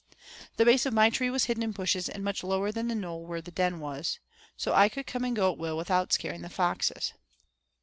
[0.57, 3.23] The base of my tree was hidden in bushes and much lower than the knoll
[3.23, 4.17] where the den was,
[4.57, 7.13] so I could come and go at will without scaring the foxes.